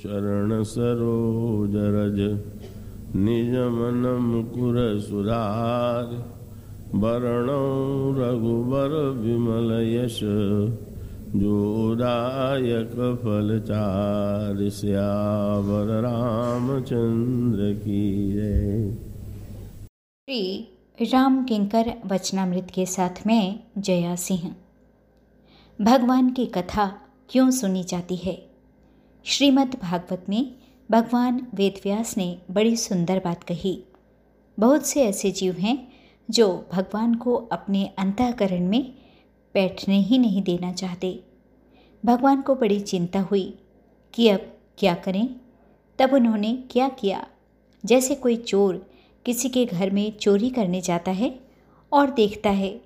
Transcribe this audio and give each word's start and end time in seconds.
चरण 0.00 0.62
सरोज 0.62 1.72
रज, 1.76 2.18
निज 3.16 3.50
मन 3.50 4.18
मुकुर 4.22 5.00
सुधार। 5.00 6.04
वरण 6.94 7.50
रघुबर 8.18 9.08
विमल 9.10 9.94
यश 9.94 10.20
जोदायक 11.36 13.20
फलचार 13.24 14.70
श्यावर 14.70 16.00
रामचंद्र 16.00 17.72
की 17.72 18.32
जय। 18.32 18.92
श्री 20.22 20.68
राम 21.02 21.44
किंकर 21.44 21.92
वचनामृत 22.06 22.68
के 22.74 22.86
साथ 22.86 23.26
में 23.26 23.60
जया 23.78 24.14
सिंह। 24.16 24.54
भगवान 25.80 26.30
की 26.30 26.46
कथा 26.46 26.92
क्यों 27.30 27.50
सुनी 27.50 27.84
जाती 27.84 28.16
है? 28.16 28.49
श्रीमद् 29.24 29.80
भागवत 29.80 30.26
में 30.28 30.54
भगवान 30.90 31.46
वेदव्यास 31.54 32.16
ने 32.16 32.38
बड़ी 32.50 32.76
सुंदर 32.76 33.18
बात 33.18 33.44
कही। 33.44 33.82
बहुत 34.58 34.86
से 34.86 35.02
ऐसे 35.02 35.30
जीव 35.30 35.56
हैं 35.56 35.92
जो 36.30 36.66
भगवान 36.72 37.14
को 37.14 37.34
अपने 37.34 37.90
अंतःकरण 37.98 38.68
में 38.68 38.94
बैठने 39.54 39.98
ही 39.98 40.18
नहीं 40.18 40.42
देना 40.42 40.72
चाहते। 40.72 41.24
भगवान 42.04 42.42
को 42.42 42.54
बड़ी 42.54 42.80
चिंता 42.80 43.20
हुई 43.20 43.58
कि 44.14 44.28
अब 44.28 44.40
क्या 44.78 44.94
करें? 44.94 45.40
तब 45.98 46.14
उन्होंने 46.14 46.64
क्या 46.70 46.88
किया? 46.88 47.26
जैसे 47.84 48.14
कोई 48.14 48.36
चोर 48.36 48.90
किसी 49.24 49.48
के 49.48 49.64
घर 49.64 49.90
में 49.90 50.18
चोरी 50.18 50.50
करने 50.50 50.80
जाता 50.80 51.10
है 51.10 51.40
और 51.92 52.10
देखता 52.10 52.50
है 52.50 52.80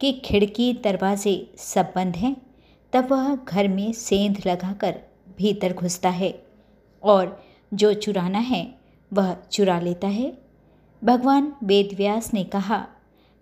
कि 0.00 0.12
खिड़की, 0.12 0.72
दरवाजे 0.72 1.52
सब 1.56 1.92
बंद 1.94 2.16
हैं, 2.16 2.36
तब 2.92 3.08
वह 3.10 3.36
घर 3.36 3.68
में 3.68 3.92
सेंध 3.92 4.46
लगाकर 4.46 5.09
भीतर 5.40 5.72
घुसता 5.72 6.10
है 6.10 6.42
और 7.02 7.44
जो 7.74 7.94
चुराना 7.94 8.38
है, 8.38 8.74
वह 9.12 9.36
चुरा 9.52 9.80
लेता 9.80 10.08
है। 10.08 10.38
भगवान 11.04 11.52
वेदव्यास 11.64 12.34
ने 12.34 12.44
कहा 12.44 12.86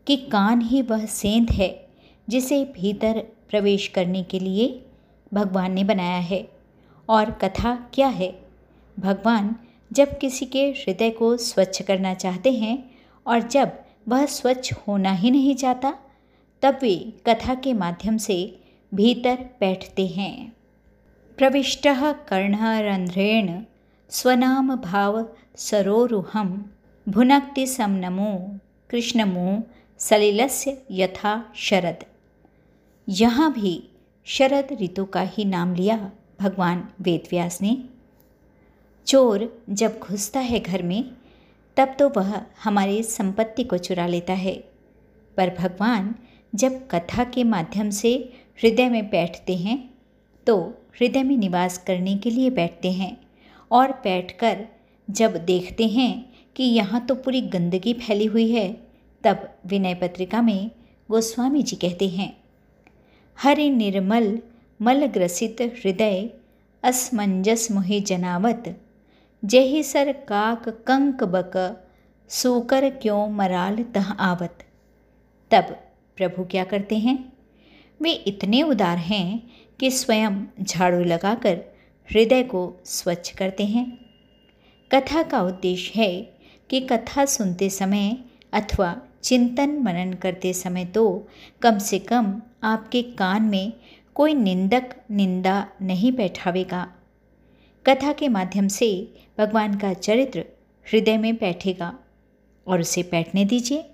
कि 0.06 0.16
कान 0.16 0.60
ही 0.60 0.82
वह 0.82 1.06
सेंध 1.06 1.50
है, 1.50 1.88
जिसे 2.28 2.64
भीतर 2.64 3.24
प्रवेश 3.50 3.88
करने 3.88 4.22
के 4.22 4.38
लिए 4.38 4.82
भगवान 5.34 5.72
ने 5.72 5.84
बनाया 5.84 6.18
है। 6.18 6.48
और 7.08 7.30
कथा 7.30 7.74
क्या 7.94 8.08
है? 8.08 8.40
भगवान 9.00 9.56
जब 9.92 10.18
किसी 10.18 10.46
के 10.46 10.70
हृदय 10.70 11.10
को 11.10 11.36
स्वच्छ 11.36 11.82
करना 11.82 12.14
चाहते 12.14 12.52
हैं 12.52 12.90
और 13.26 13.40
जब 13.40 13.72
वह 14.08 14.26
स्वच्छ 14.26 14.72
होना 14.72 15.12
ही 15.12 15.30
नहीं 15.30 15.54
चाहता, 15.54 15.94
तब 16.62 16.78
वे 16.82 17.12
कथा 17.26 17.54
के 17.54 17.72
माध्यम 17.72 18.16
से 18.16 18.60
भीतर 18.94 19.46
बैठते 19.60 20.06
हैं। 20.06 20.52
प्रविष्ट 21.38 21.86
कर्णरंध्रेण 22.28 23.48
स्वनाम 24.10 24.74
भाव 24.76 25.28
सरोरुहम 25.56 26.70
भुनक्ति 27.08 27.66
समनमो 27.66 28.30
कृष्णमो 28.90 29.62
सलिलस्य 29.98 30.76
यथा 30.90 31.34
शरद। 31.56 32.04
यहाँ 33.08 33.52
भी 33.52 33.72
शरद 34.26 34.76
ऋतु 34.82 35.04
का 35.04 35.20
ही 35.20 35.44
नाम 35.44 35.74
लिया 35.74 36.10
भगवान 36.40 36.88
वेदव्यास 37.00 37.60
ने 37.62 37.76
चोर 39.06 39.62
जब 39.70 39.98
घुसता 39.98 40.40
है 40.40 40.60
घर 40.60 40.82
में, 40.82 41.10
तब 41.76 41.94
तो 41.98 42.08
वह 42.08 42.42
हमारी 42.64 43.02
संपत्ति 43.02 43.64
को 43.64 43.78
चुरा 43.78 44.06
लेता 44.06 44.32
है। 44.32 44.54
पर 45.36 45.54
भगवान 45.58 46.14
जब 46.54 46.86
कथा 46.90 47.24
के 47.24 47.44
माध्यम 47.44 47.90
से 47.90 48.14
हृदय 48.62 48.88
में 48.88 49.10
बैठते 49.10 49.56
हैं 49.56 49.78
तो 50.46 50.58
हृदय 51.00 51.22
में 51.22 51.36
निवास 51.36 51.78
करने 51.78 52.16
के 52.16 52.30
लिए 52.30 52.50
बैठते 52.50 52.90
हैं 52.92 53.16
और 53.70 53.92
बैठकर 54.04 54.66
जब 55.08 55.36
देखते 55.44 55.86
हैं 55.88 56.12
कि 56.56 56.64
यहाँ 56.64 57.04
तो 57.06 57.14
पूरी 57.14 57.40
गंदगी 57.40 57.92
फैली 57.94 58.24
हुई 58.24 58.50
है, 58.50 58.72
तब 59.24 59.48
विनय 59.66 59.94
पत्रिका 59.94 60.42
में 60.42 60.70
गोस्वामी 61.08 61.62
जी 61.62 61.76
कहते 61.76 62.08
हैं, 62.08 62.36
हरि 63.38 63.68
निर्मल 63.70 64.38
मल 64.80 65.06
ग्रसित 65.06 65.60
हृदय, 65.60 66.28
असमंजस 66.82 67.68
मुहे 67.72 68.00
जनावत, 68.00 68.64
जही 69.42 69.82
सर 69.82 70.12
काक 70.28 70.68
कंक 70.86 71.22
बक, 71.24 71.56
सूकर 72.30 72.88
क्यों 72.92 73.28
मराल 73.28 73.82
तह 73.94 74.10
आवत? 74.12 74.58
तब 75.50 75.76
प्रभु 76.18 76.44
क्या 76.44 76.64
करते 76.64 76.98
हैं, 76.98 77.32
वे 78.00 78.12
इतने 78.12 78.62
उदार 78.62 78.98
हैं 78.98 79.42
कि 79.80 79.90
स्वयं 79.90 80.42
झाड़ू 80.62 81.04
लगाकर 81.04 81.60
हृदय 82.08 82.42
को 82.42 82.60
स्वच्छ 82.84 83.30
करते 83.30 83.64
हैं। 83.64 83.86
कथा 84.90 85.22
का 85.22 85.42
उद्देश्य 85.42 85.92
है 85.96 86.10
कि 86.70 86.80
कथा 86.80 87.24
सुनते 87.24 87.70
समय 87.70 88.16
अथवा 88.52 88.96
चिंतन 89.22 89.78
मनन 89.78 90.12
करते 90.12 90.52
समय 90.52 90.84
तो 90.84 91.28
कम 91.62 91.78
से 91.78 91.98
कम 91.98 92.34
आपके 92.62 93.02
कान 93.02 93.42
में 93.42 93.72
कोई 94.14 94.34
निंदक 94.34 94.94
निंदा 95.10 95.66
नहीं 95.82 96.12
बैठावेगा। 96.12 96.86
कथा 97.86 98.12
के 98.12 98.28
माध्यम 98.28 98.68
से 98.68 98.90
भगवान 99.38 99.78
का 99.78 99.92
चरित्र 99.94 100.44
हृदय 100.86 101.18
में 101.18 101.34
बैठेगा 101.36 101.98
और 102.66 102.80
उसे 102.80 103.02
बैठने 103.02 103.44
दीजिए। 103.44 103.84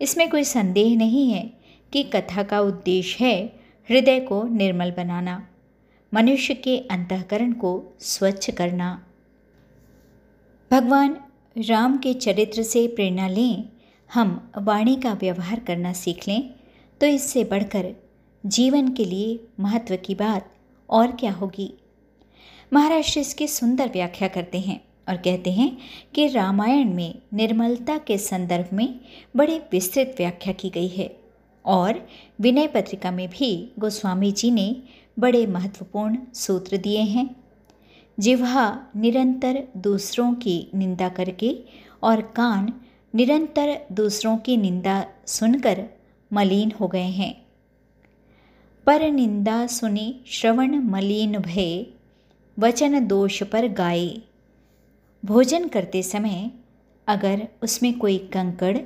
इसमें 0.00 0.28
कोई 0.30 0.44
संदेह 0.44 0.96
नहीं 0.96 1.30
है 1.30 1.50
कि 1.92 2.02
कथा 2.04 2.42
का 2.42 2.60
उद्देश्य 2.60 3.24
है 3.24 3.65
हृदय 3.88 4.20
को 4.20 4.42
निर्मल 4.48 4.90
बनाना, 4.90 5.36
मनुष्य 6.12 6.54
के 6.54 6.76
अंतकरण 6.90 7.52
को 7.54 7.70
स्वच्छ 8.00 8.50
करना। 8.50 8.90
भगवान 10.70 11.16
राम 11.56 11.96
के 11.98 12.14
चरित्र 12.14 12.62
से 12.62 12.86
प्रेरणा 12.88 13.28
लें, 13.28 13.64
हम 14.10 14.52
वाणी 14.58 14.96
का 14.96 15.12
व्यवहार 15.12 15.60
करना 15.60 15.92
सीख 15.92 16.26
लें 16.28 16.50
तो 17.00 17.06
इससे 17.06 17.44
बढ़कर 17.44 17.94
जीवन 18.44 18.88
के 18.88 19.04
लिए 19.04 19.38
महत्व 19.60 19.96
की 19.96 20.14
बात 20.14 20.50
और 20.88 21.12
क्या 21.12 21.32
होगी। 21.32 21.72
महाराष्ट्र 22.72 23.20
इसकी 23.20 23.46
सुंदर 23.48 23.88
व्याख्या 23.88 24.28
करते 24.28 24.58
हैं 24.60 24.80
और 25.08 25.16
कहते 25.16 25.52
हैं 25.52 25.76
कि 26.14 26.26
रामायण 26.28 26.92
में 26.94 27.14
निर्मलता 27.34 27.96
के 27.98 28.18
संदर्भ 28.18 28.68
में 28.72 28.88
बड़ी 29.36 29.58
विस्तृत 29.72 30.14
व्याख्या 30.18 30.52
की 30.52 30.70
गई 30.70 30.88
है। 30.88 31.08
और 31.66 32.08
विनय 32.40 32.66
पत्रिका 32.66 33.10
में 33.10 33.28
भी 33.28 33.72
गोस्वामी 33.78 34.32
जी 34.32 34.50
ने 34.50 34.76
बड़े 35.18 35.46
महत्वपूर्ण 35.46 36.18
सूत्र 36.34 36.76
दिए 36.76 37.00
हैं। 37.00 37.36
जिह्वा 38.20 38.86
निरंतर 38.96 39.68
दूसरों 39.76 40.34
की 40.34 40.68
निंदा 40.74 41.08
करके 41.08 41.58
और 42.02 42.20
कान 42.20 42.72
निरंतर 43.14 43.78
दूसरों 43.92 44.36
की 44.36 44.56
निंदा 44.56 45.06
सुनकर 45.26 45.84
मलिन 46.32 46.72
हो 46.80 46.88
गए 46.88 47.10
हैं। 47.10 47.46
पर 48.86 49.10
निंदा 49.10 49.66
सुनी 49.66 50.20
श्रवण 50.26 50.74
मलिन 50.78 51.38
भय, 51.38 51.86
वचन 52.58 53.06
दोष 53.06 53.42
पर 53.42 53.68
गाए। 53.68 54.20
भोजन 55.24 55.68
करते 55.68 56.02
समय 56.02 56.50
अगर 57.06 57.48
उसमें 57.62 57.98
कोई 57.98 58.18
कंकड़, 58.18 58.78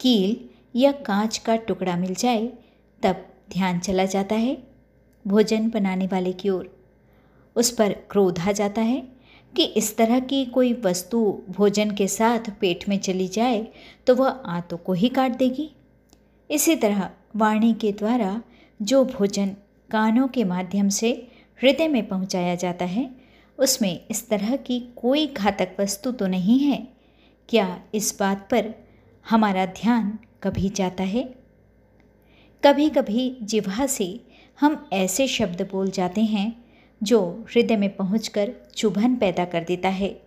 कील 0.00 0.53
या 0.74 0.92
कांच 1.06 1.38
का 1.38 1.56
टुकड़ा 1.58 1.96
मिल 1.96 2.14
जाए, 2.14 2.46
तब 3.02 3.24
ध्यान 3.52 3.78
चला 3.78 4.04
जाता 4.04 4.34
है 4.34 4.56
भोजन 5.24 5.68
बनाने 5.70 6.06
वाले 6.06 6.32
की 6.32 6.48
ओर। 6.48 6.70
उस 7.56 7.70
पर 7.70 7.92
क्रोध 8.10 8.38
आ 8.38 8.52
जाता 8.52 8.80
है 8.82 9.02
कि 9.54 9.64
इस 9.64 9.96
तरह 9.96 10.20
की 10.20 10.44
कोई 10.46 10.72
वस्तु 10.84 11.20
भोजन 11.50 11.90
के 11.90 12.06
साथ 12.08 12.50
पेट 12.60 12.88
में 12.88 12.98
चली 12.98 13.28
जाए 13.28 13.66
तो 14.06 14.14
वह 14.14 14.28
आंतों 14.28 14.76
को 14.76 14.92
ही 14.92 15.08
काट 15.08 15.36
देगी। 15.38 15.70
इसी 16.50 16.76
तरह 16.76 17.08
वाणी 17.36 17.72
के 17.74 17.92
द्वारा 17.92 18.40
जो 18.80 19.04
भोजन 19.04 19.54
कानों 19.90 20.26
के 20.28 20.44
माध्यम 20.44 20.88
से 20.88 21.10
हृदय 21.60 21.88
में 21.88 22.06
पहुँचाया 22.08 22.54
जाता 22.54 22.84
है, 22.84 23.10
उसमें 23.58 24.00
इस 24.10 24.28
तरह 24.28 24.56
की 24.56 24.80
कोई 24.96 25.26
घातक 25.26 25.76
वस्तु 25.80 26.12
तो 26.12 26.26
नहीं 26.26 26.58
है। 26.60 26.76
क्या 27.48 27.80
इस 27.94 28.16
बात 28.20 28.48
पर 28.50 28.72
हमारा 29.26 29.66
ध्यान 29.66 30.18
कभी 30.44 30.68
जाता 30.68 31.04
है। 31.04 31.34
कभी 32.64 32.90
कभी 32.90 33.38
जिह्वा 33.42 33.86
से 33.86 34.20
हम 34.60 34.88
ऐसे 34.92 35.26
शब्द 35.26 35.68
बोल 35.72 35.90
जाते 35.90 36.20
हैं, 36.20 36.64
जो 37.02 37.46
हृदय 37.50 37.76
में 37.76 37.96
पहुंचकर 37.96 38.52
चुभन 38.76 39.16
पैदा 39.16 39.44
कर 39.44 39.64
देता 39.64 39.88
है। 39.88 40.22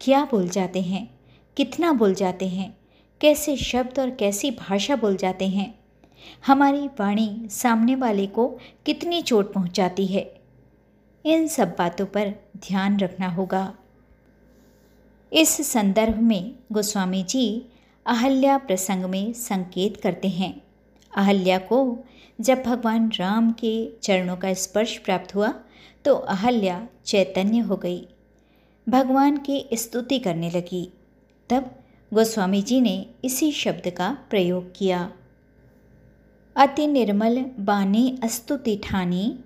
क्या 0.00 0.24
बोल 0.24 0.48
जाते 0.48 0.80
हैं? 0.80 1.20
कितना 1.56 1.92
बोल 1.92 2.14
जाते 2.14 2.48
हैं? 2.48 2.76
कैसे 3.20 3.56
शब्द 3.56 3.98
और 3.98 4.10
कैसी 4.10 4.50
भाषा 4.50 4.96
बोल 4.96 5.16
जाते 5.16 5.48
हैं? 5.48 5.74
हमारी 6.46 6.86
वाणी 6.86 7.42
सामने 7.50 7.94
वाले 7.94 8.26
को 8.26 8.58
कितनी 8.86 9.22
चोट 9.22 9.52
पहुंचाती 9.52 10.06
है? 10.06 10.34
इन 11.26 11.46
सब 11.46 11.76
बातों 11.78 12.06
पर 12.06 12.34
ध्यान 12.56 12.98
रखना 12.98 13.28
होगा। 13.28 13.74
इस 15.32 15.72
संदर्भ 15.72 16.16
में 16.18 16.54
गोस्वामी 16.72 17.22
जी 17.22 17.66
अहल्या 18.06 18.56
प्रसंग 18.56 19.04
में 19.04 19.32
संकेत 19.32 19.96
करते 19.96 20.28
हैं। 20.28 20.62
अहल्या 21.16 21.58
को 21.58 21.98
जब 22.40 22.62
भगवान 22.62 23.08
राम 23.08 23.52
के 23.52 23.90
चरणों 24.02 24.36
का 24.36 24.54
स्पर्श 24.54 24.98
प्राप्त 24.98 25.34
हुआ 25.34 25.52
तो 26.04 26.14
अहल्या 26.14 26.88
चैतन्य 27.04 27.58
हो 27.58 27.76
गई। 27.76 28.06
भगवान 28.88 29.36
की 29.36 29.68
स्तुति 29.74 30.18
करने 30.18 30.50
लगी। 30.50 30.92
तब 31.50 31.70
गोस्वामी 32.14 32.62
जी 32.62 32.80
ने 32.80 33.06
इसी 33.24 33.52
शब्द 33.52 33.90
का 33.90 34.18
प्रयोग 34.30 34.72
किया। 34.76 35.12
अति 36.56 36.86
निर्मल 36.86 37.44
बानी 37.60 38.18
स्तुति 38.24 38.76
ठानी, 38.84 39.38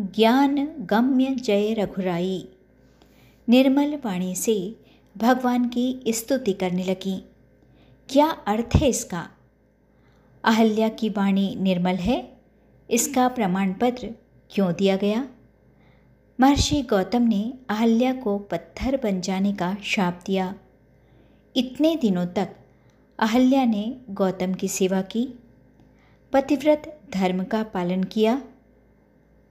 ज्ञान 0.00 0.68
गम्य 0.80 1.26
जय 1.26 1.74
रघुराई। 1.74 2.48
निर्मल 3.48 3.96
वाणी 3.96 4.34
से 4.34 4.76
भगवान 5.16 5.68
की 5.68 6.00
स्तुति 6.08 6.52
करने 6.52 6.84
लगी। 6.84 7.22
क्या 8.08 8.26
अर्थ 8.46 8.76
है 8.76 8.88
इसका? 8.88 9.28
अहल्या 10.44 10.88
की 10.88 11.08
वाणी 11.08 11.54
निर्मल 11.56 11.96
है। 11.96 12.16
इसका 12.90 13.28
प्रमाण 13.28 13.72
पत्र 13.72 14.08
क्यों 14.50 14.72
दिया 14.72 14.96
गया? 14.96 15.26
महर्षि 16.38 16.80
गौतम 16.82 17.22
ने 17.22 17.42
अहल्या 17.70 18.12
को 18.14 18.36
पत्थर 18.38 18.96
बन 18.96 19.20
जाने 19.20 19.52
का 19.52 19.76
शाप 19.84 20.20
दिया। 20.26 20.54
इतने 21.56 21.94
दिनों 21.96 22.26
तक 22.26 22.54
अहल्या 23.18 23.64
ने 23.64 23.84
गौतम 24.10 24.54
की 24.54 24.68
सेवा 24.68 25.02
की, 25.02 25.26
पतिव्रत 26.32 27.00
धर्म 27.14 27.44
का 27.44 27.62
पालन 27.64 28.04
किया 28.04 28.40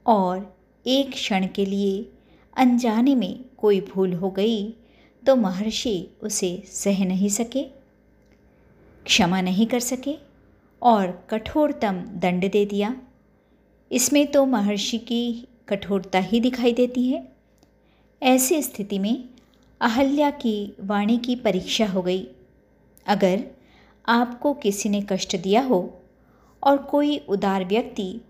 और 0.06 0.56
एक 0.86 1.10
क्षण 1.10 1.46
के 1.46 1.64
लिए 1.66 2.10
अनजाने 2.56 3.14
में 3.14 3.44
कोई 3.58 3.80
भूल 3.80 4.12
हो 4.14 4.30
गई 4.30 4.74
तो 5.22 5.36
महर्षि 5.36 5.96
उसे 6.22 6.62
सह 6.66 7.04
नहीं 7.04 7.28
सके। 7.28 7.73
क्षमा 9.06 9.40
नहीं 9.40 9.66
कर 9.66 9.80
सके 9.80 10.14
और 10.82 11.10
कठोरतम 11.30 12.02
दंड 12.16 12.50
दे 12.50 12.64
दिया। 12.66 12.94
इसमें 13.90 14.26
तो 14.26 14.44
महर्षि 14.46 14.98
की 14.98 15.48
कठोरता 15.68 16.18
ही 16.18 16.40
दिखाई 16.40 16.72
देती 16.72 17.08
है। 17.10 17.22
ऐसी 18.22 18.62
स्थिति 18.62 18.98
में 18.98 19.24
अहल्या 19.80 20.30
की 20.30 20.74
वाणी 20.80 21.16
की 21.18 21.36
परीक्षा 21.36 21.86
हो 21.86 22.02
गई। 22.02 22.26
अगर 23.06 23.44
आपको 24.08 24.52
किसी 24.54 24.88
ने 24.88 25.00
कष्ट 25.10 25.36
दिया 25.36 25.62
हो 25.62 26.00
और 26.62 26.76
कोई 26.76 27.18
उदार 27.18 27.64
व्यक्ति 27.64 28.20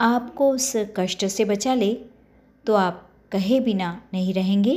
आपको 0.00 0.50
उस 0.50 0.72
कष्ट 0.96 1.24
से 1.26 1.44
बचा 1.44 1.74
ले 1.74 1.92
तो 2.64 2.74
आप 2.74 3.10
कहे 3.32 3.60
बिना 3.60 3.90
नहीं 4.12 4.34
रहेंगे 4.34 4.76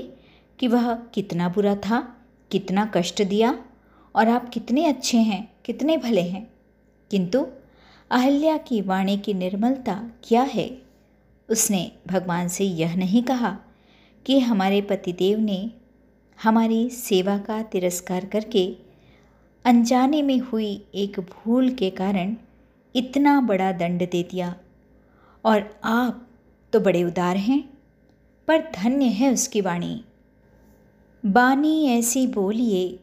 कि 0.60 0.68
वह 0.68 0.94
कितना 1.14 1.50
बुरा 1.50 1.76
था, 1.76 2.00
कितना 2.52 2.92
कष्ट 2.96 3.22
दिया 3.24 3.52
और 4.16 4.30
आप 4.30 4.50
कितने 4.50 4.86
अच्छे 4.86 5.18
हैं, 5.18 5.54
कितने 5.66 5.98
भले 5.98 6.22
हैं। 6.22 6.54
किंतु 7.12 7.48
अहल्या 8.12 8.58
की 8.58 8.82
वाणी 8.82 9.18
की 9.18 9.34
निर्मलता 9.34 10.12
क्या 10.24 10.42
है? 10.42 10.82
उसने 11.50 11.92
भगवान 12.08 12.48
से 12.48 12.66
यह 12.66 12.96
नहीं 12.96 13.24
कहा 13.24 13.60
कि 14.26 14.40
हमारे 14.40 14.82
पतिदेव 14.82 15.40
ने 15.40 15.72
हमारी 16.44 16.90
सेवा 16.90 17.38
का 17.38 17.64
तिरस्कार 17.64 18.26
करके 18.26 18.76
अनजाने 19.66 20.22
में 20.22 20.40
हुई 20.40 20.86
एक 20.96 21.20
भूल 21.20 21.70
के 21.70 21.90
कारण 21.90 22.36
इतना 22.96 23.42
बड़ा 23.42 23.72
दंड 23.72 24.10
दे 24.12 24.24
दिया। 24.24 24.56
और 25.46 25.80
आप 25.84 26.28
तो 26.74 26.80
बड़े 26.80 27.04
उदार 27.04 27.38
हैं, 27.38 27.70
पर 28.48 28.60
धन्य 28.60 29.06
है 29.06 29.34
उसकी 29.34 29.62
वाणी। 29.62 30.04
बानी 31.26 31.88
ऐसी 31.88 32.28
बोलिए 32.28 33.00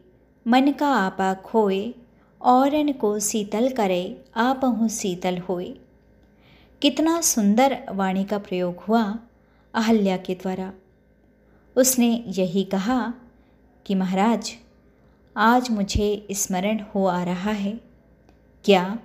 मन 0.49 0.71
का 0.71 0.87
आपा 0.87 1.33
खोए, 1.33 1.93
औरन 2.41 2.91
को 2.91 3.19
शीतल 3.19 3.69
करे 3.69 4.21
आप 4.35 4.65
हूँ 4.65 4.89
शीतल 4.89 5.37
होए। 5.37 5.75
कितना 6.81 7.21
सुंदर 7.21 7.83
वाणी 7.89 8.23
का 8.23 8.37
प्रयोग 8.37 8.77
हुआ 8.77 9.19
अहल्या 9.73 10.17
के 10.17 10.35
द्वारा। 10.35 10.73
उसने 11.75 12.23
यही 12.27 12.63
कहा 12.63 13.13
कि 13.85 13.95
महाराज, 13.95 14.55
आज 15.37 15.69
मुझे 15.69 16.27
स्मरण 16.31 16.79
हो 16.79 17.05
आ 17.05 17.23
रहा 17.23 17.51
है। 17.51 17.81
क्या? 18.65 18.99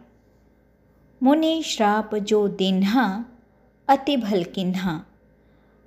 मुनि 1.23 1.63
श्राप 1.63 2.15
जो 2.15 2.49
दिन्हा, 2.49 3.25
अति 3.89 4.17
भल 4.17 4.45
किन्हा 4.45 5.05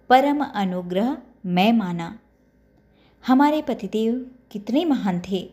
परम 0.09 0.43
अनुग्रह 0.43 1.17
मैं 1.45 1.73
माना। 1.73 2.19
हमारे 3.25 3.61
पतिदेव 3.61 4.31
कितने 4.51 4.85
महान 4.85 5.21
थे। 5.31 5.49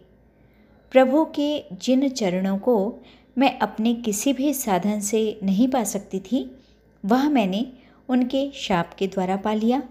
प्रभु 0.93 1.25
के 1.25 1.65
जिन 1.73 2.09
चरणों 2.09 2.59
को 2.59 2.95
मैं 3.39 3.59
अपने 3.59 3.95
किसी 3.95 4.33
भी 4.33 4.55
साधन 4.55 5.01
से 5.01 5.41
नहीं 5.43 5.69
पा 5.69 5.85
सकती 5.85 6.21
थी, 6.21 6.57
वह 7.05 7.29
मैंने 7.29 7.73
उनके 8.09 8.51
शाप 8.51 8.95
के 8.99 9.07
द्वारा 9.07 9.37
पा 9.37 9.55
लिया। 9.55 9.83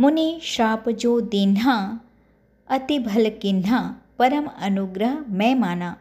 मुनि 0.00 0.40
श्राप 0.42 0.88
जो 0.88 1.20
दीन्हा, 1.20 2.00
अति 2.68 2.98
भल 2.98 3.30
किन्हा, 3.30 3.96
परम 4.18 4.46
अनुग्रह 4.46 5.24
मैं 5.28 5.54
माना। 5.54 5.96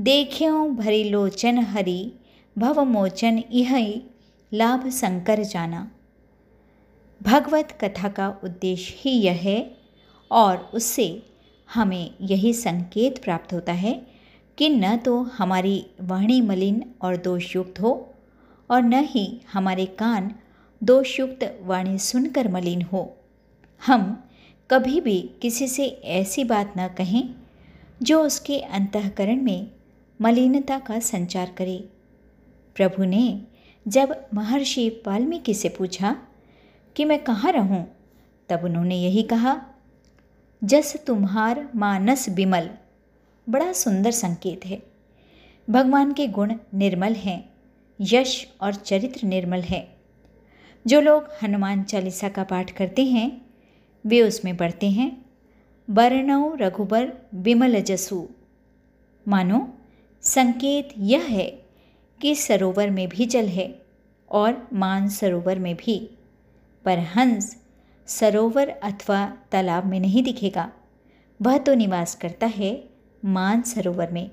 देख्यों 0.00 0.76
भरी 0.76 1.04
लोचन 1.04 1.58
हरि, 1.58 2.12
भव 2.58 2.84
मोचन 2.84 3.42
यह 3.52 4.02
लाभ 4.52 4.88
शंकर 4.88 5.42
जाना। 5.42 5.90
भगवत 7.20 7.78
कथा 7.80 8.08
का 8.08 8.28
उद्देश्य 8.44 8.94
ही 8.96 9.10
यह 9.10 9.40
है 9.42 9.58
और 10.30 10.56
उससे 10.74 11.06
हमें 11.68 12.14
यही 12.20 12.52
संकेत 12.52 13.22
प्राप्त 13.22 13.52
होता 13.52 13.72
है 13.72 13.92
कि 14.58 14.68
न 14.68 14.96
तो 14.96 15.20
हमारी 15.22 15.86
वाणी 16.00 16.40
मलिन 16.40 16.82
और 17.02 17.16
दोषयुक्त 17.16 17.80
हो 17.80 17.92
और 18.70 18.82
न 18.82 19.02
ही 19.04 19.40
हमारे 19.52 19.86
कान 19.86 20.30
दोषयुक्त 20.82 21.58
वाणी 21.62 21.98
सुनकर 21.98 22.48
मलिन 22.48 22.82
हो। 22.82 23.02
हम 23.86 24.24
कभी 24.70 25.00
भी 25.00 25.20
किसी 25.42 25.68
से 25.68 25.86
ऐसी 26.14 26.44
बात 26.44 26.74
न 26.78 26.88
कहें 26.88 27.34
जो 28.02 28.22
उसके 28.22 28.58
अंतकरण 28.58 29.42
में 29.42 29.66
मलिनता 30.20 30.78
का 30.78 30.98
संचार 31.00 31.54
करे। 31.58 31.76
प्रभु 32.76 33.04
ने 33.04 33.40
जब 33.86 34.16
महर्षि 34.34 34.88
वाल्मीकि 35.06 35.54
से 35.54 35.68
पूछा 35.68 36.16
कि 36.96 37.04
मैं 37.04 37.24
कहाँ 37.24 37.52
रहूँ? 37.52 37.96
तब 38.48 38.64
उन्होंने 38.64 38.96
यही 38.96 39.22
कहा, 39.22 39.66
जस 40.64 41.04
तुम्हार 41.06 41.68
मानस 41.76 42.28
बिमल 42.28 42.70
बड़ा 43.48 43.72
सुंदर 43.72 44.10
संकेत 44.10 44.66
है। 44.66 44.82
भगवान 45.70 46.12
के 46.12 46.26
गुण 46.26 46.54
निर्मल 46.74 47.12
हैं, 47.12 47.54
यश 48.00 48.48
और 48.60 48.74
चरित्र 48.74 49.26
निर्मल 49.26 49.60
है। 49.60 49.96
जो 50.86 51.00
लोग 51.00 51.28
हनुमान 51.42 51.82
चालीसा 51.82 52.28
का 52.28 52.44
पाठ 52.44 52.70
करते 52.70 53.04
हैं, 53.04 53.46
वे 54.06 54.22
उसमें 54.22 54.56
बढ़ते 54.56 54.90
हैं। 54.90 55.24
वर्णव 55.90 56.56
रघुबर 56.60 57.12
बिमल 57.34 57.80
जसु। 57.80 58.28
मानो, 59.28 59.74
संकेत 60.22 60.88
यह 60.98 61.22
है 61.22 61.50
कि 62.20 62.34
सरोवर 62.34 62.90
में 62.90 63.08
भी 63.08 63.26
जल 63.26 63.46
है 63.46 63.82
और 64.30 64.68
मान 64.72 65.08
सरोवर 65.08 65.58
में 65.58 65.74
भी। 65.74 66.18
पर 66.84 66.98
हंस, 66.98 67.56
सरोवर 68.06 68.68
अथवा 68.68 69.32
तालाब 69.52 69.86
में 69.86 70.00
नहीं 70.00 70.22
दिखेगा। 70.22 70.72
वह 71.42 71.58
तो 71.58 71.74
निवास 71.74 72.14
करता 72.14 72.46
है 72.46 72.84
मान 73.24 73.62
सरोवर 73.62 74.10
में। 74.10 74.30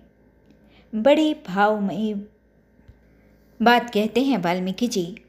बड़े 0.95 1.43
भावमयी 1.47 2.13
बात 3.61 3.89
कहते 3.93 4.23
हैं 4.23 4.37
वाल्मीकि 4.37 4.87
जी। 4.87 5.21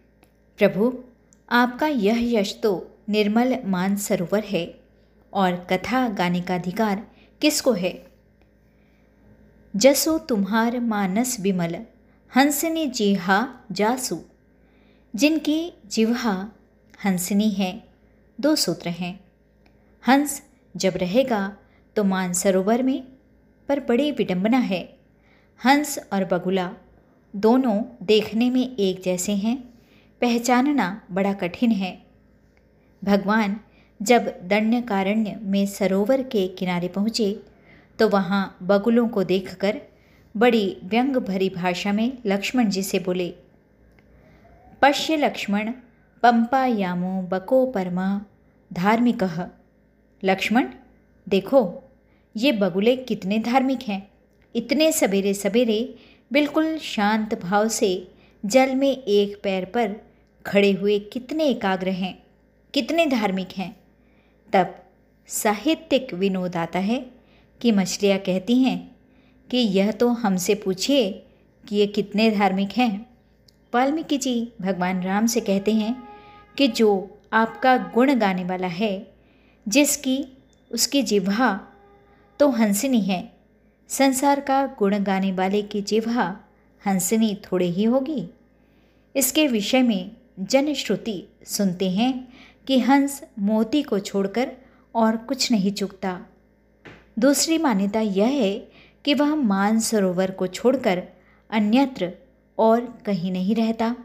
प्रभु, 0.58 1.04
आपका 1.50 1.86
यह 1.86 2.40
यश 2.40 2.60
तो 2.62 2.98
निर्मल 3.08 3.58
मान 3.64 3.96
सरोवर 3.96 4.44
है 4.44 4.80
और 5.32 5.56
कथा 5.56 6.08
गाने 6.08 6.40
का 6.40 6.54
अधिकार 6.54 7.06
किसको 7.40 7.72
है? 7.72 8.06
जसो 9.76 10.18
तुम्हार 10.18 10.80
मानस 10.80 11.40
विमल, 11.40 11.76
हंसनी 12.36 12.86
जिहा 12.86 13.48
जासु। 13.72 14.20
जिनकी 15.16 15.72
जिहा 15.86 16.52
हंसनी 17.02 17.49
है, 17.50 17.73
दो 18.38 18.54
सूत्र 18.56 18.88
हैं। 18.90 19.18
हंस 20.04 20.40
जब 20.75 20.97
रहेगा 20.97 21.40
तो 21.97 22.04
मान 22.04 22.32
सरोवर 22.32 22.82
में, 22.82 23.02
पर 23.68 23.80
बड़ी 23.80 24.11
विडंबना 24.12 24.59
है। 24.59 24.82
हंस 25.61 25.99
और 26.12 26.25
बगुला 26.25 26.71
दोनों 27.35 27.82
देखने 28.02 28.50
में 28.50 28.76
एक 28.76 29.02
जैसे 29.02 29.32
हैं, 29.35 29.56
पहचानना 30.21 30.88
बड़ा 31.11 31.32
कठिन 31.32 31.71
है। 31.73 31.92
भगवान 33.02 33.61
जब 34.00 34.32
दण्यकारण्य 34.42 35.37
में 35.42 35.64
सरोवर 35.68 36.23
के 36.23 36.47
किनारे 36.49 36.88
पहुँचे 36.88 37.32
तो 37.99 38.09
वहाँ 38.09 38.56
बगुलों 38.62 39.09
को 39.09 39.25
देखकर 39.25 39.80
बड़ी 40.35 40.76
व्यंग 40.85 41.16
भरी 41.18 41.49
भाषा 41.50 41.92
में 41.92 42.18
लक्ष्मण 42.26 42.68
जी 42.68 42.82
से 42.82 42.99
बोले, 42.99 43.28
पश्य 44.82 45.16
लक्ष्मण 45.16 45.73
पंपा 46.22 46.64
यामो 46.66 47.22
बको 47.22 47.64
परमा 47.66 48.24
धार्मिक। 48.70 49.22
लक्ष्मण, 50.22 50.66
देखो, 51.26 51.60
ये 52.36 52.52
बगुले 52.52 52.96
कितने 52.96 53.38
धार्मिक 53.38 53.82
हैं। 53.82 54.02
इतने 54.54 54.90
सवेरे 54.92 55.32
सवेरे 55.34 55.94
बिल्कुल 56.32 56.76
शांत 56.78 57.34
भाव 57.42 57.68
से 57.68 57.90
जल 58.44 58.74
में 58.74 58.90
एक 58.90 59.40
पैर 59.42 59.64
पर 59.64 59.96
खड़े 60.46 60.70
हुए 60.72 60.98
कितने 60.98 61.44
एकाग्र 61.44 61.88
हैं, 61.88 62.14
कितने 62.74 63.06
धार्मिक 63.06 63.48
हैं। 63.56 63.76
तब 64.52 64.74
साहित्यिक 65.28 66.14
विनोद 66.14 66.56
आता 66.56 66.78
है 66.78 67.04
कि 67.60 67.72
मछलियाँ 67.72 68.18
कहती 68.18 68.58
हैं 68.62 68.78
कि 69.48 69.58
यह 69.58 69.90
तो 69.92 70.08
हमसे 70.08 70.54
पूछिए 70.54 71.10
कि 71.64 71.76
ये 71.76 71.86
कितने 71.86 72.30
धार्मिक 72.30 72.70
हैं। 72.76 73.06
वाल्मीकि 73.74 74.18
जी 74.18 74.52
भगवान 74.60 75.02
राम 75.02 75.26
से 75.26 75.40
कहते 75.40 75.72
हैं 75.72 76.12
कि 76.59 76.68
जो 76.68 77.21
आपका 77.32 77.76
गुण 77.76 78.14
गाने 78.14 78.44
वाला 78.44 78.66
है, 78.66 79.14
जिसकी 79.68 80.26
उसकी 80.73 81.02
जिह्वा 81.02 81.61
तो 82.38 82.49
हंसनी 82.49 83.00
है, 83.00 83.32
संसार 83.88 84.40
का 84.40 84.66
गुण 84.66 84.99
गाने 84.99 85.32
वाले 85.32 85.62
की 85.62 85.80
जिह्वा 85.80 86.40
हंसनी 86.87 87.35
थोड़े 87.35 87.66
ही 87.66 87.85
होगी। 87.85 88.28
इसके 89.16 89.47
विषय 89.47 89.82
में 89.82 90.11
जनश्रुति 90.40 91.28
सुनते 91.44 91.90
हैं 91.90 92.28
कि 92.66 92.80
हंस 92.80 93.25
मोती 93.38 93.82
को 93.82 93.99
छोड़कर 93.99 94.52
और 94.94 95.16
कुछ 95.16 95.52
नहीं 95.52 95.73
चुकता। 95.73 96.21
दूसरी 97.18 97.59
मान्यता 97.59 98.00
यह 98.00 98.26
है 98.26 98.59
कि 99.04 99.14
वह 99.14 99.35
मान 99.35 99.80
सरोवर 99.80 100.30
को 100.30 100.47
छोड़कर 100.47 101.02
अन्यत्र 101.50 102.12
और 102.59 103.02
कहीं 103.06 103.32
नहीं 103.32 103.54
रहता। 103.54 103.97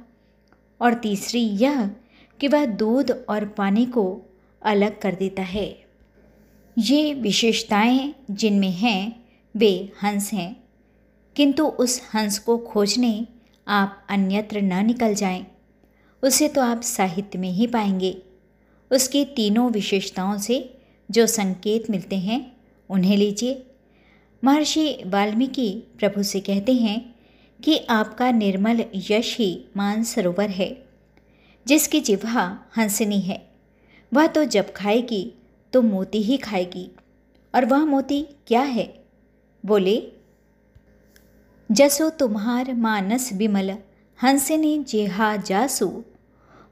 और 0.81 0.93
तीसरी 0.93 1.39
यह 1.39 1.91
कि 2.41 2.47
वह 2.47 2.65
दूध 2.65 3.25
और 3.29 3.45
पानी 3.45 3.85
को 3.85 4.21
अलग 4.61 5.01
कर 5.01 5.15
देता 5.15 5.41
है। 5.41 5.85
ये 6.77 7.13
विशेषताएँ 7.13 8.13
जिनमें 8.31 8.71
हैं 8.71 9.25
वे 9.55 9.91
हंस 10.03 10.33
हैं। 10.33 10.63
किंतु 11.35 11.65
उस 11.65 12.01
हंस 12.15 12.39
को 12.39 12.57
खोजने 12.57 13.27
आप 13.67 14.05
अन्यत्र 14.09 14.61
न 14.61 14.85
निकल 14.85 15.13
जाएँ, 15.13 15.47
उसे 16.23 16.47
तो 16.47 16.61
आप 16.61 16.81
साहित्य 16.81 17.39
में 17.39 17.51
ही 17.51 17.67
पाएँगे। 17.67 18.21
उसकी 18.91 19.25
तीनों 19.25 19.71
विशेषताओं 19.71 20.37
से 20.37 20.77
जो 21.11 21.27
संकेत 21.27 21.89
मिलते 21.89 22.15
हैं 22.15 22.57
उन्हें 22.89 23.17
लीजिए। 23.17 23.63
महर्षि 24.43 25.03
वाल्मीकि 25.05 25.83
प्रभु 25.99 26.23
से 26.23 26.39
कहते 26.39 26.73
हैं 26.73 27.15
कि 27.63 27.77
आपका 27.89 28.31
निर्मल 28.31 28.83
यश 28.95 29.37
ही 29.37 29.65
मान 29.77 30.03
सरोवर 30.03 30.49
है। 30.49 30.86
जिसकी 31.67 31.99
जिह्वा 31.99 32.65
हंसनी 32.77 33.19
है। 33.19 33.49
वह 34.13 34.27
तो 34.27 34.43
जब 34.43 34.73
खाएगी 34.73 35.33
तो 35.73 35.81
मोती 35.81 36.21
ही 36.21 36.37
खाएगी। 36.37 36.91
और 37.55 37.65
वह 37.65 37.85
मोती 37.85 38.27
क्या 38.47 38.61
है? 38.61 38.93
बोले, 39.65 40.11
जसो 41.71 42.09
तुम्हार 42.09 42.73
मानस 42.73 43.33
विमल, 43.33 43.71
हंसनी 44.23 44.83
जेहा 44.83 45.35
जासु, 45.35 46.03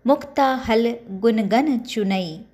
मुक्ता 0.07 0.55
हल 0.55 0.95
गुनगन 1.11 1.79
चुनई। 1.79 2.45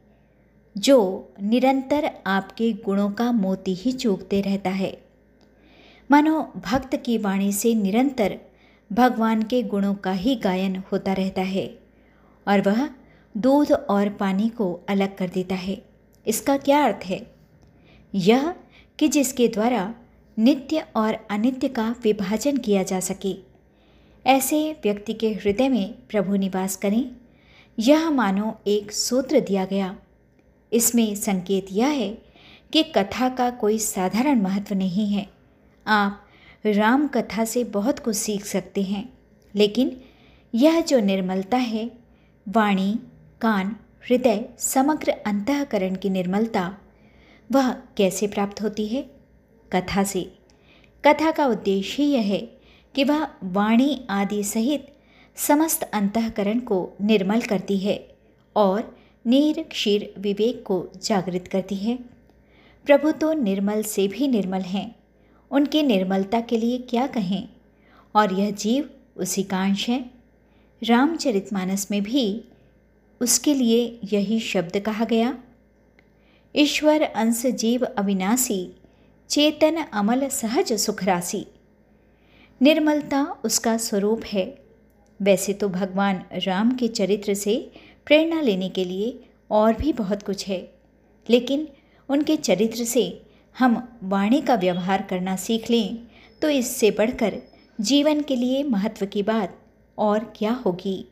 जो 0.78 1.30
निरंतर 1.42 2.12
आपके 2.28 2.74
गुणों 2.74 3.12
का 3.12 3.32
मोती 3.32 3.74
ही 3.74 3.92
चूकते 3.92 4.42
रहता 4.42 4.70
है। 4.70 5.02
मानो 6.12 6.54
भक्त 6.58 6.96
की 6.96 7.18
वाणी 7.18 7.52
से 7.52 7.74
निरंतर 7.74 8.40
भगवान 8.94 9.44
के 9.44 9.64
गुणों 9.64 9.96
का 9.96 10.12
ही 10.12 10.36
गायन 10.36 10.84
होता 10.92 11.14
रहता 11.14 11.42
है। 11.42 11.81
और 12.48 12.62
वह 12.62 12.90
दूध 13.38 13.72
और 13.72 14.10
पानी 14.10 14.50
को 14.50 14.74
अलग 14.90 15.18
कर 15.18 15.28
देता 15.28 15.56
है। 15.56 15.82
इसका 16.28 16.58
क्या 16.58 16.84
अर्थ 16.86 17.06
है? 17.06 17.32
यह 18.16 18.54
कि 19.00 19.08
जिसके 19.08 19.48
द्वारा 19.48 19.94
नित्य 20.38 20.86
और 20.96 21.18
अनित्य 21.32 21.68
का 21.68 21.96
विभाजन 22.04 22.58
किया 22.58 22.84
जा 22.84 23.00
सके। 23.00 23.36
ऐसे 24.26 24.72
व्यक्ति 24.84 25.14
के 25.14 25.34
हृदय 25.34 25.70
में 25.70 25.94
प्रभु 26.10 26.36
निवास 26.36 26.76
करें। 26.76 27.12
यह 27.80 28.10
मानो 28.10 28.60
एक 28.68 28.92
सूत्र 28.92 29.40
दिया 29.40 29.66
गया। 29.66 29.96
इसमें 30.74 31.16
संकेत 31.16 31.66
यह 31.72 31.88
है 31.88 32.18
कि 32.74 32.84
कथा 32.84 33.30
का 33.30 33.50
कोई 33.50 33.80
साधारण 33.80 34.42
महत्व 34.42 34.76
नहीं 34.76 35.08
है। 35.08 35.30
आप 35.88 36.28
राम 36.66 37.08
कथा 37.08 37.46
से 37.46 37.64
बहुत 37.64 38.00
कुछ 38.00 38.16
सीख 38.16 38.46
सकते 38.46 38.82
हैं, 38.82 39.14
लेकिन 39.56 40.02
यह 40.54 40.82
जो 40.82 41.00
निर्मलता 41.00 41.58
है 41.58 42.01
वाणी, 42.50 43.00
कान, 43.42 43.76
हृदय, 44.10 44.46
समग्र 44.58 45.10
अंतकरण 45.10 45.96
की 45.96 46.10
निर्मलता, 46.10 46.78
वह 47.52 47.72
कैसे 47.72 48.28
प्राप्त 48.28 48.62
होती 48.62 48.88
है? 48.88 49.02
कथा 49.72 50.04
से। 50.04 50.34
कथा 51.06 51.32
का 51.32 51.48
उद्देश्य 51.48 52.04
यह 52.04 52.22
है 52.22 52.40
कि 52.96 53.04
वह 53.04 53.28
वाणी 53.44 54.06
आदि 54.10 54.44
सहित 54.44 54.88
समस्त 55.36 55.84
अंतकरण 55.84 56.60
को 56.60 56.90
निर्मल 57.02 57.42
करती 57.42 57.78
है 57.78 58.08
और 58.56 58.98
नीर, 59.28 59.64
क्षीर, 59.64 60.14
विवेक 60.18 60.64
को 60.64 60.88
जागृत 61.04 61.48
करती 61.48 61.76
है। 61.76 61.96
प्रभु 62.86 63.12
तो 63.12 63.34
निर्मल 63.34 63.84
से 63.84 64.08
भी 64.08 64.28
निर्मल 64.28 64.62
हैं। 64.62 64.96
उनकी 65.52 65.84
निर्मलता 65.84 66.42
के 66.42 66.58
लिए 66.58 66.78
क्या 66.78 67.08
कहें? 67.08 67.50
और 68.16 68.34
यह 68.34 68.52
जीव 68.52 68.90
उसी 69.18 69.44
का 69.44 69.64
अंश 69.64 69.90
है। 69.90 70.11
रामचरितमानस 70.84 71.88
में 71.92 72.04
भी 72.04 72.44
उसके 73.22 73.54
लिए 73.54 74.00
यही 74.04 74.40
शब्द 74.40 74.80
कहा 74.80 75.06
गया। 75.06 75.38
ईश्वर, 76.56 77.02
अंश, 77.02 77.46
जीव, 77.46 77.86
अविनाशी, 77.86 78.76
चेतन, 79.30 79.76
अमल, 79.94 80.28
सहज, 80.28 80.74
सुखराशि। 80.74 81.46
निर्मलता 82.62 83.36
उसका 83.44 83.78
स्वरूप 83.78 84.22
है। 84.26 84.58
वैसे 85.22 85.54
तो 85.54 85.70
भगवान 85.70 86.26
राम 86.34 86.72
के 86.72 86.88
चरित्र 86.88 87.34
से 87.34 87.72
प्रेरणा 88.06 88.42
लेने 88.42 88.70
के 88.70 88.86
लिए 88.86 89.20
और 89.52 89.74
भी 89.74 89.94
बहुत 89.94 90.24
कुछ 90.24 90.48
है। 90.48 90.74
लेकिन 91.30 91.68
उनके 92.10 92.36
चरित्र 92.36 92.84
से 92.84 93.22
हम 93.60 94.00
वाणी 94.04 94.42
का 94.42 94.56
व्यवहार 94.56 95.02
करना 95.02 95.36
सीख 95.36 95.70
लें 95.70 96.08
तो 96.42 96.50
इससे 96.50 96.92
बढ़कर 96.92 97.42
जीवन 97.82 98.22
के 98.22 98.36
लिए 98.36 98.64
महत्व 98.64 99.06
की 99.06 99.24
बात 99.24 99.61
और 99.98 100.20
क्या 100.36 100.54
होगी? 100.66 101.06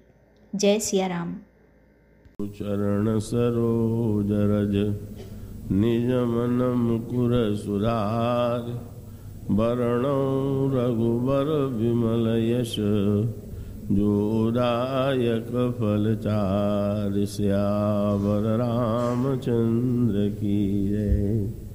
जय 0.56 0.80
सिया 0.80 1.08
राम। 1.08 1.36
चरण 2.42 3.20
सरोज 3.20 4.32
रज, 4.32 4.76
निज 5.72 6.06
मन 6.06 6.74
मुकुर 6.78 7.56
सुधार। 7.56 8.62
वरण 9.52 10.06
रघुबर 10.74 11.48
विमल 11.66 12.28
यश 12.44 12.76
जोदायक 13.92 15.76
फल 15.80 16.16
चार। 16.16 17.26
श्यावर 17.26 18.58
रामचंद्र 18.58 20.30
की 20.30 20.90
जय। 20.90 21.69